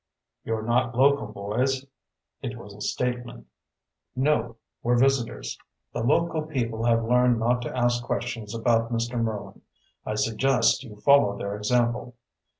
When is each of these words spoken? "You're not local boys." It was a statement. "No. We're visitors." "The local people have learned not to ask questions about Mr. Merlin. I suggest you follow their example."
"You're 0.43 0.63
not 0.63 0.97
local 0.97 1.27
boys." 1.27 1.85
It 2.41 2.57
was 2.57 2.73
a 2.73 2.81
statement. 2.81 3.45
"No. 4.15 4.55
We're 4.81 4.97
visitors." 4.97 5.59
"The 5.93 6.01
local 6.01 6.41
people 6.41 6.83
have 6.85 7.03
learned 7.05 7.37
not 7.37 7.61
to 7.61 7.77
ask 7.77 8.03
questions 8.03 8.55
about 8.55 8.91
Mr. 8.91 9.21
Merlin. 9.21 9.61
I 10.03 10.15
suggest 10.15 10.83
you 10.83 10.95
follow 10.95 11.37
their 11.37 11.55
example." 11.55 12.15